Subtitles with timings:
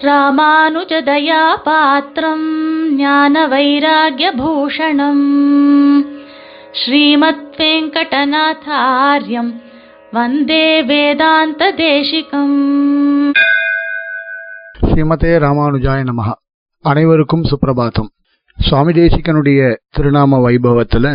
[0.00, 2.48] ராமானுஜதயா பாத்திரம்
[2.96, 5.22] ஞான வைராகியபூஷணம்
[6.72, 9.52] ஸ்ரீமத் வெங்கடநாதாரியம்
[10.12, 12.58] வந்தே வேதாந்த தேசிகம்
[14.80, 16.28] ஸ்ரீமதே ராமானுஜாய நமஹ
[16.84, 18.10] அனைவருக்கும் சுப்பிரபாதம்
[18.58, 19.60] சுவாமி தேசிகனுடைய
[19.96, 21.06] திருநாம வைபவத்துல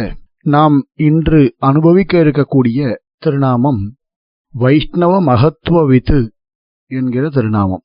[0.45, 3.82] நாம் இன்று அனுபவிக்க இருக்கக்கூடிய திருநாமம்
[4.54, 6.20] வைஷ்ணவ மகத்துவ வித்து
[6.88, 7.84] என்கிற திருநாமம்.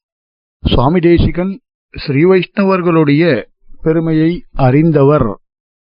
[0.73, 1.61] சுவாமி தேசிகன்
[1.95, 3.45] ஸ்ரீ வைஷ்ணவர்களுடைய
[3.83, 5.27] பெருமையை அறிந்தவர்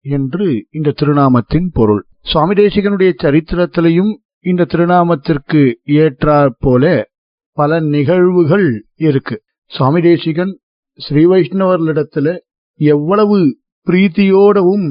[0.04, 2.02] என்று இந்த திருநாமத்தின் பொருள்.
[2.22, 7.08] சுவாமி தேசிகனுடைய சரித்திரத்திலையும் இந்த திருநாமத்திற்கு ஏற்றாற் போல
[7.52, 9.42] பல நிகழ்வுகள் இருக்கு.
[9.66, 10.52] சுவாமி தேசிகன்
[10.98, 12.38] ஸ்ரீ வைஷ்ணவர்களிடத்துல
[12.80, 13.38] எவ்வளவு
[13.86, 14.86] பிரீத்தியோடவும்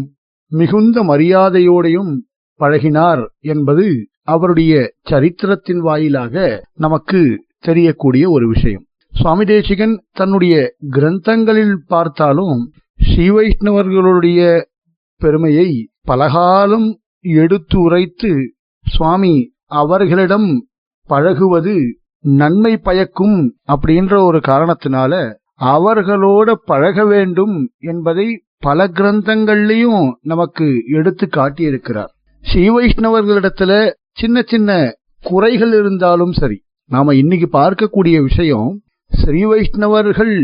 [0.51, 2.11] மிகுந்த மரியாதையோடையும்
[2.59, 4.73] பழகினார் என்பது அவருடைய
[5.03, 6.35] சரித்திரத்தின் வாயிலாக
[6.75, 7.21] நமக்கு
[7.59, 8.85] தெரியக்கூடிய ஒரு விஷயம்.
[9.19, 10.55] சுவாமி தேசிகன் தன்னுடைய
[10.89, 14.41] கிரந்தங்களில் பார்த்தாலும் ஸ்ரீவைஷ்ணவர்களுடைய
[15.21, 18.31] பெருமையை பலகாலம் எடுத்து உரைத்து
[18.85, 20.49] சுவாமி அவர்களிடம்
[21.09, 21.75] பழகுவது
[22.19, 25.13] நன்மை பயக்கும் அப்படின்ற ஒரு காரணத்தினால
[25.61, 28.27] அவர்களோட பழக வேண்டும் என்பதை
[28.57, 32.11] பல கிரந்தங்கள்லயும் நமக்கு எடுத்து காட்டியிருக்கிறார்.
[32.43, 33.71] ஸ்ரீவைஷ்ணவர்களிடத்துல
[34.11, 34.71] சின்ன சின்ன
[35.23, 36.57] குறைகள் இருந்தாலும் சரி
[36.89, 38.69] நாம இன்னைக்கு பார்க்கக்கூடிய விஷயம்
[39.11, 40.35] ஸ்ரீ வைஷ்ணவர்கள்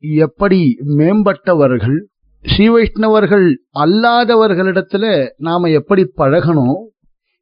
[0.00, 1.98] எப்படி மேம்பட்டவர்கள்
[2.44, 3.46] ஸ்ரீ வைஷ்ணவர்கள்
[3.78, 6.78] அல்லாதவர்களிடத்துல நாம எப்படி பழகணும்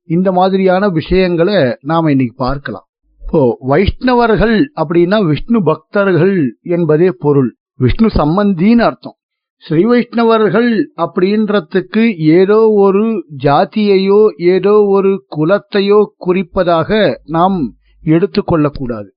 [0.08, 2.86] இந்த மாதிரியான விஷயங்களை நாம இன்னைக்கு பார்க்கலாம்.
[3.22, 7.50] இப்போ வைஷ்ணவர்கள் அப்படின்னா விஷ்ணு பக்தர்கள் என்பதே பொருள்.
[7.77, 9.16] விஷ்ணு சம்பந்தின்னு அர்த்தம்.
[9.56, 13.05] ஸ்ரீ வைஷ்ணவர்கள் அப்படின்றதுக்கு ஏதோ ஒரு
[13.42, 17.59] ஜாதியையோ ஏதோ ஒரு குலத்தையோ குறிப்பதாக நாம்
[18.05, 19.09] எடுத்துக்கொள்ளக்கூடாது.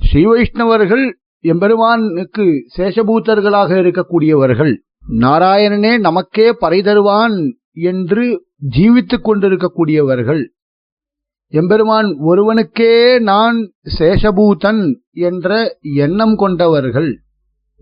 [0.00, 1.04] ஸ்ரீ வைஷ்ணவர்கள்
[1.44, 2.44] எம்பெருமானுக்கு
[2.76, 4.72] சேஷபூத்தர்களாக இருக்கக்கூடியவர்கள்
[5.20, 7.36] நாராயணனே நமக்கே பறைதருவான்
[7.90, 8.24] என்று
[8.76, 10.42] ஜீவித்துக் கொண்டிருக்கக்கூடியவர்கள்.
[11.52, 12.94] எம்பெருமான் ஒருவனுக்கே
[13.30, 13.58] நான்
[13.98, 14.82] சேஷபூதன்
[15.28, 15.48] என்ற
[16.04, 17.10] எண்ணம் கொண்டவர்கள்.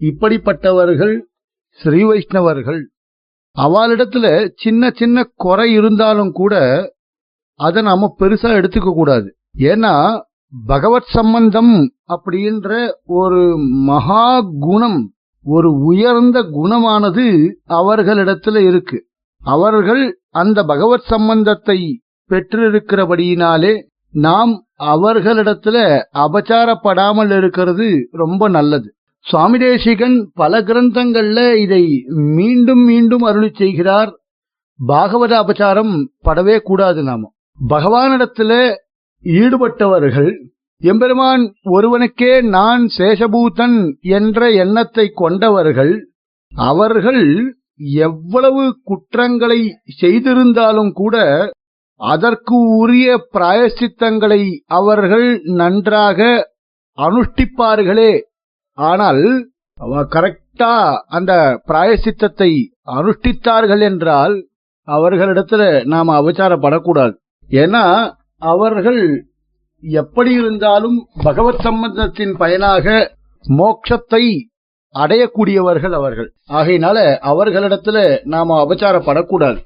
[0.01, 1.15] இப்படிப்பட்டவர்கள்
[1.81, 2.81] ஸ்ரீ வைஷ்ணவர்கள்
[3.57, 6.55] அவளிடத்துல சின்ன சின்ன குறை இருந்தாலும் கூட
[7.61, 9.29] அதை நாம பெருசா எடுத்துக்க கூடாது.
[9.71, 9.95] ஏன்னா
[10.67, 15.13] பகவத் சம்பந்தம் அப்படின்ற ஒரு மகா குணம்
[15.45, 19.05] ஒரு உயர்ந்த குணமானது அவர்களிடத்துல இருக்கு.
[19.45, 22.01] அவர்கள் அந்த பகவத் சம்பந்தத்தை
[22.31, 23.83] பெற்றிருக்கிறபடியினாலே
[24.13, 28.95] நாம் அவர்களிடத்துல அபச்சாரப்படாமல் இருக்கிறது ரொம்ப நல்லது.
[29.19, 34.11] சுவாமி தேசிகன் பல கிரந்தங்கள்ல இதை மீண்டும் மீண்டும் அருளி செய்கிறார்.
[34.87, 37.33] பாகவத அபச்சாரம் படவே கூடாது நாம.
[37.69, 38.75] பகவானிடத்துல
[39.25, 40.31] ஈடுபட்டவர்கள்
[40.81, 45.95] எம்பெருமான் ஒருவனுக்கே நான் சேஷபூதன் என்ற எண்ணத்தை கொண்டவர்கள்
[46.53, 47.25] அவர்கள்
[48.01, 49.59] எவ்வளவு குற்றங்களை
[49.99, 51.17] செய்திருந்தாலும் கூட
[52.01, 56.21] அதற்கு உரிய பிராயசித்தங்களை அவர்கள் நன்றாக
[56.99, 58.13] அனுஷ்டிப்பார்களே.
[58.79, 59.23] ஆனால்
[59.79, 60.73] அவ கரெக்டா
[61.09, 61.33] அந்த
[61.67, 62.51] பிராயசித்தத்தை
[62.91, 64.37] அனுஷ்டித்தார்கள் என்றால்
[64.89, 67.15] அவர்களிடத்துல நாம அவச்சாரப்படக்கூடாது
[67.49, 67.85] ஏன்னா
[68.43, 69.25] அவர்கள்
[69.81, 73.17] எப்படி இருந்தாலும் பகவத் சம்பந்தத்தின் பயனாக
[73.49, 74.25] மோட்சத்தை
[74.95, 76.33] அடையக்கூடியவர்கள் அவர்கள்.
[76.49, 79.59] ஆகையினால அவர்களிடத்துல நாம அபச்சாரப்படக்கூடாது.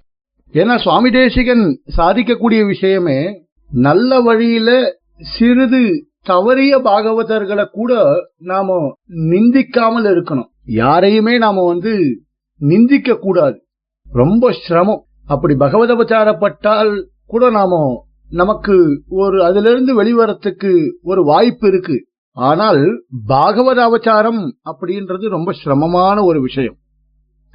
[0.53, 10.50] ஏன்னா சுவாமி தேசிகன் சாதிக்கக்கூடிய விஷயமே நல்ல வழியில சிறிது தவறிய பாகவதர்களை கூட நாம நிந்திக்காமல் இருக்கணும்.
[10.65, 12.22] யாரையுமே நாம வந்து
[12.61, 13.66] நிந்திக்க கூடாது
[14.11, 15.05] ரொம்ப சிரமம்.
[15.27, 18.75] அப்படி பகவதபச்சாரப்பட்டால் கூட நாம நமக்கு
[19.22, 20.72] ஒரு அதிலிருந்து வெளிவரத்துக்கு
[21.03, 21.97] ஒரு வாய்ப்பு இருக்கு.
[22.37, 22.82] ஆனால்
[23.28, 26.76] பாகவத அவச்சாரம் அப்படின்றது ரொம்ப சிரமமான ஒரு விஷயம்.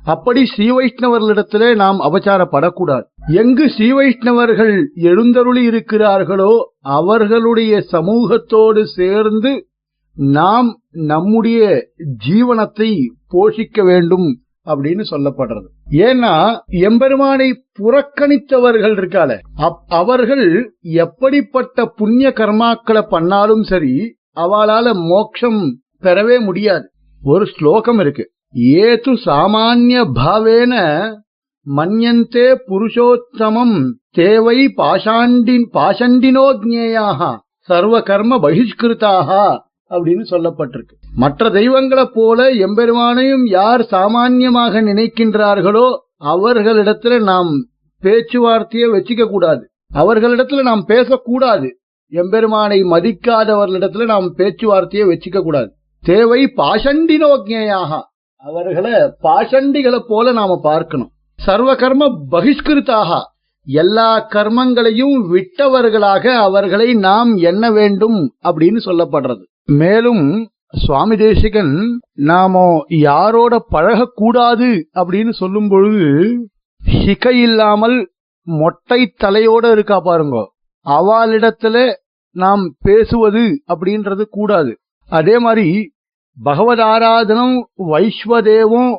[0.01, 3.05] அப்படி ஸ்ரீ வைஷ்ணவர்களிடத்திலே நாம் அவச்சாரப்படக்கூடாது
[3.41, 4.75] எங்கு ஸ்ரீ வைஷ்ணவர்கள்
[5.09, 6.51] எழுந்தருளி இருக்கிறார்களோ
[6.97, 9.51] அவர்களுடைய சமூகத்தோடு சேர்ந்து
[10.38, 10.69] நாம்
[11.07, 11.62] நம்முடைய
[12.27, 12.89] ஜீவனத்தை
[13.33, 14.27] போஷிக்க வேண்டும்
[14.67, 15.67] அப்படின்னு சொல்லப்படுறது.
[15.91, 16.33] ஏன்னா
[16.65, 17.49] எம்பெருமானை
[17.79, 19.39] புறக்கணித்தவர்கள் இருக்கால
[19.87, 20.47] அவர்கள்
[20.81, 23.93] எப்படிப்பட்ட புண்ணிய கர்மாக்களை பண்ணாலும் சரி
[24.35, 25.61] அவளால மோட்சம்
[26.01, 26.87] பெறவே முடியாது.
[27.23, 28.25] ஒரு ஸ்லோகம் இருக்கு.
[28.53, 30.75] ஏது சாமானிய பாவேன
[31.67, 33.77] மன்யந்தே புருஷோத்தமம்
[34.11, 37.21] தேவை பாஷாண்டின் பாஷண்டினோ ஜேயாக
[37.63, 39.59] சர்வ கர்ம பகிஷ்கிருத்தாக
[39.89, 40.95] அப்படின்னு சொல்லப்பட்டிருக்கு.
[41.16, 47.50] மற்ற தெய்வங்களைப் போல எம்பெருமானையும் யார் சாமான்யமாக நினைக்கின்றார்களோ அவர்களிடத்துல நாம்
[48.04, 49.69] பேச்சுவார்த்தையை வச்சுக்க கூடாது.
[49.94, 51.80] அவர்களிடத்துல நாம் பேசக்கூடாது.
[52.10, 55.72] எம்பெருமானை மதிக்காதவர்களிடத்துல நாம் பேச்சுவார்த்தையை வச்சுக்க கூடாது.
[56.01, 58.01] தேவை பாஷண்டினோஜ்ஞையாக
[58.36, 58.92] அவர்களை
[59.24, 61.10] பாஷண்டிகளை போல நாம பார்க்கணும்.
[61.36, 63.19] சர்வ கர்ம பகிஷ்கிருத்தாக.
[63.66, 69.44] எல்லா கர்மங்களையும் விட்டவர்களாக அவர்களை நாம் எண்ண வேண்டும் அப்படின்னு சொல்லப்படுறது.
[69.67, 71.73] மேலும் சுவாமி தேசிகன்
[72.13, 76.07] நாம யாரோட பழகக்கூடாது அப்படின்னு சொல்லும் பொழுது
[76.81, 78.09] சிகை இல்லாமல்
[78.47, 80.37] மொட்டை தலையோட இருக்கா பாருங்க.
[80.85, 81.77] அவளிடத்துல
[82.31, 84.71] நாம் பேசுவது அப்படின்றது கூடாது.
[85.09, 85.93] அதே மாதிரி
[86.37, 87.55] பகவத் ஆராதனம்
[87.91, 88.91] வைஸ்வதேவம்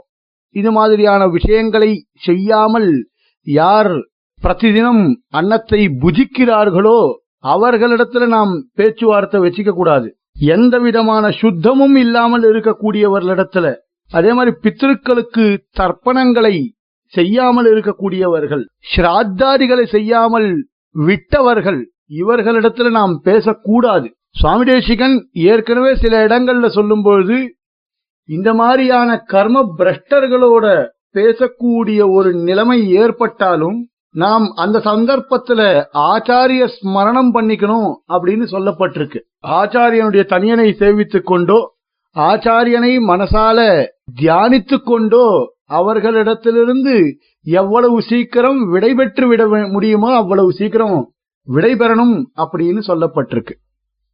[0.55, 2.91] இது மாதிரியான விஷயங்களை செய்யாமல்
[3.43, 3.93] யார்
[4.43, 7.01] பிரதிதினம் அன்னத்தை புஜிக்கிறார்களோ
[7.45, 10.09] அவர்களிடத்துல நாம் பேச்சுவார்த்தை வச்சுக்க கூடாது
[10.39, 13.75] எந்த விதமான சுத்தமும் இல்லாமல் இருக்கக்கூடியவர்களிடத்துல
[14.11, 16.55] அதே மாதிரி பித்திருக்களுக்கு தர்ப்பணங்களை
[17.07, 18.65] செய்யாமல் இருக்கக்கூடியவர்கள்
[18.97, 24.09] ஸ்ராத்தாதிகளை செய்யாமல் விட்டவர்கள் இவர்களிடத்துல நாம் பேசக்கூடாது.
[24.31, 27.57] சுவாமி தேசிகன் ஏற்கனவே சில இடங்கள்ல சொல்லும் பொழுது
[28.25, 38.47] இந்த மாதிரியான கர்ம பிரஷ்டர்களோட பேசக்கூடிய ஒரு நிலைமை ஏற்பட்டாலும் நாம் அந்த சந்தர்ப்பத்துல ஆச்சாரிய ஸ்மரணம் பண்ணிக்கணும் அப்படின்னு
[38.53, 39.19] சொல்லப்பட்டிருக்கு.
[39.47, 41.77] ஆச்சாரியனுடைய தனியனை சேவித்துக் கொண்டோ
[42.17, 43.87] ஆச்சாரியனை மனசால
[44.21, 47.13] தியானித்துக் கொண்டோ அவர்களிடத்திலிருந்து
[47.43, 51.13] எவ்வளவு சீக்கிரம் விடைபெற்று விட முடியுமோ அவ்வளவு சீக்கிரம்
[51.49, 53.53] விடைபெறணும் அப்படின்னு சொல்லப்பட்டிருக்கு.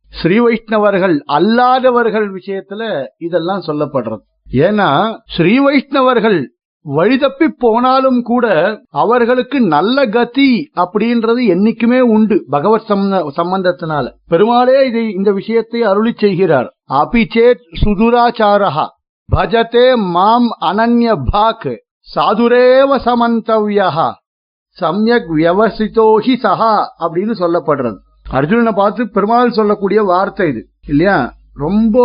[0.09, 4.21] ஸ்ரீ வைஷ்ணவர்கள் அல்லாதவர்கள் விஷயத்துல இதெல்லாம் சொல்லப்படுறது.
[4.53, 6.54] ஏன்னா ஸ்ரீ வைஷ்ணவர்கள்
[6.87, 8.47] வழிதப்பி போனாலும் கூட
[9.03, 10.51] அவர்களுக்கு நல்ல கதி
[10.83, 12.91] அப்படின்றது என்னைக்குமே உண்டு பகவத்
[13.39, 14.05] சம்பந்தத்தினால.
[14.29, 16.69] பெருமாளே இதை இந்த விஷயத்தை அருளி செய்கிறார்.
[16.95, 18.85] அபிச்சேத் சுதுராச்சாரா
[19.29, 19.87] பஜதே
[20.17, 21.71] மாம் அனன்ய பாக்
[22.09, 23.89] சாதுரேவ சமந்தவ்யா
[24.79, 27.99] சமயக் வியவசித்தோஹி சஹா அப்படின்னு சொல்லப்படுறது.
[28.37, 31.19] அர்ஜுனனை பார்த்து பெருமாள் சொல்லக்கூடிய வார்த்தை இது இல்லையா?
[31.65, 31.97] ரொம்ப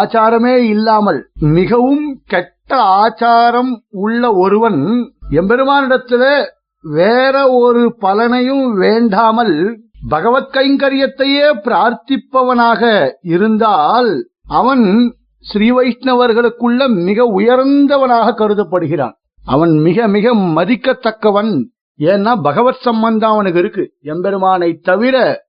[0.00, 1.20] ஆச்சாரமே இல்லாமல்
[1.56, 6.46] மிகவும் கெட்ட ஆச்சாரம் உள்ள ஒருவன் எம்பெருமானிடத்துல
[6.82, 9.78] வேற ஒரு பலனையும் வேண்டாமல்
[10.08, 19.12] பகவத் கைங்கரியத்தையே பிரார்த்திப்பவனாக இருந்தால் அவன் ஸ்ரீ வைஷ்ணவர்களுக்குள்ள மிக உயர்ந்தவனாக கருதப்படுகிறான்.
[19.44, 21.64] அவன் மிக மிக மதிக்கத்தக்கவன்.
[21.98, 23.92] ஏன்னா பகவத் சம்பந்தம் அவனுக்கு இருக்கு.
[24.00, 25.42] எம்பெருமானை தவிர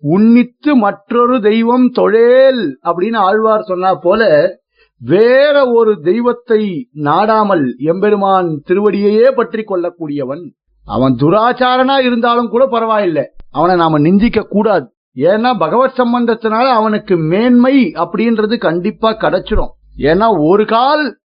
[0.00, 4.52] உன்னித்து மற்றொரு தெய்வம் தொழேல் அப்படின்னு ஆழ்வார் சொன்னா போல
[5.00, 10.42] வேற ஒரு தெய்வத்தை நாடாமல் எம்பெருமான் திருவடியையே பற்றி கொள்ளக்கூடியவன்
[10.86, 13.24] அவன் துராச்சாரனா இருந்தாலும் கூட பரவாயில்லை.
[13.50, 14.86] அவனை நாம நிந்திக்க கூடாது.
[15.16, 21.18] ஏன்னா பகவத் சம்பந்தத்தினால அவனுக்கு மேன்மை அப்படின்றது கண்டிப்பா கிடைச்சிடும் ஏன்னா ஒரு கால்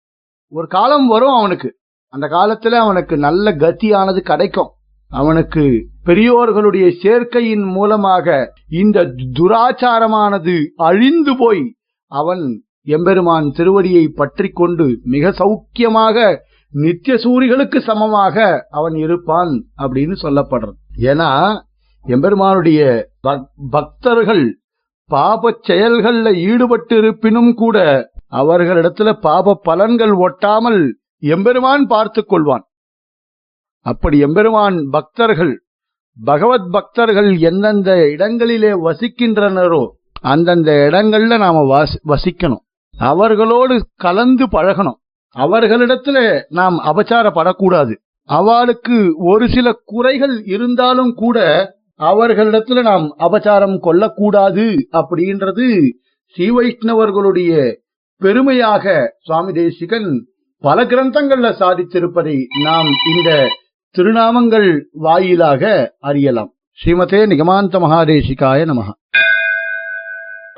[0.53, 1.69] ஒரு காலம் வரும் அவனுக்கு.
[2.13, 4.71] அந்த காலத்துல அவனுக்கு நல்ல கத்தியானது கிடைக்கும்.
[5.11, 5.65] அவனுக்கு
[6.05, 9.05] பெரியோர்களுடைய சேர்க்கையின் மூலமாக இந்த
[9.39, 11.65] துராச்சாரமானது அழிந்து போய்
[12.13, 12.45] அவன்
[12.87, 16.17] எம்பெருமான் திருவடியை பற்றி கொண்டு மிக சௌக்கியமாக
[16.73, 18.37] நித்திய சூரிகளுக்கு சமமாக
[18.71, 19.53] அவன் இருப்பான்
[19.83, 20.79] அப்படின்னு சொல்லப்படுறது.
[21.11, 21.31] ஏன்னா
[22.05, 22.81] எம்பெருமானுடைய
[23.71, 24.45] பக்தர்கள்
[25.11, 27.77] பாப செயல்கள்ல ஈடுபட்டு இருப்பினும் கூட
[28.41, 30.81] அவர்களிடத்துல பாப பலன்கள் ஒட்டாமல்
[31.35, 32.65] எம்பெருமான் பார்த்து கொள்வான்.
[33.87, 35.55] அப்படி எம்பெருமான் பக்தர்கள்
[36.17, 39.83] பகவத் பக்தர்கள் எந்தெந்த இடங்களிலே வசிக்கின்றனரோ
[40.33, 41.63] அந்தந்த இடங்கள்ல நாம
[42.11, 42.65] வசிக்கணும்.
[43.11, 44.99] அவர்களோடு கலந்து பழகணும்.
[45.37, 46.19] அவர்களிடத்துல
[46.49, 47.95] நாம் அபச்சாரப்படக்கூடாது.
[48.29, 51.39] அவளுக்கு ஒரு சில குறைகள் இருந்தாலும் கூட
[52.01, 55.67] அவர்களிடத்துல நாம் அபச்சாரம் கொள்ளக்கூடாது அப்படின்றது
[56.33, 57.53] ஸ்ரீ வைஷ்ணவர்களுடைய
[58.21, 60.11] பெருமையாக சுவாமி தேசிகன்
[60.63, 63.31] பல கிரந்தங்கள்ல சாதித்திருப்பதை நாம் இந்த
[63.95, 66.51] திருநாமங்கள் வாயிலாக அறியலாம்.
[66.81, 68.93] ஸ்ரீமதே நிகமாந்த மகாதேசிகாய நமகா